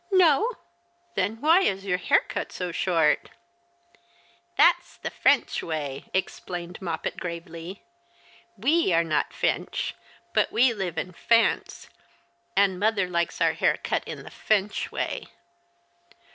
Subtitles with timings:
[0.09, 0.55] '•No!"•■•'
[1.13, 3.29] Then why was your hair cut su short?""
[4.57, 7.83] That's the F'euch way," explained Moppet, gravely."
[8.71, 9.93] We are not F'ench,
[10.33, 11.87] but we live in F'ance,
[12.55, 15.27] and mother likes our hair cut in the F'ench way."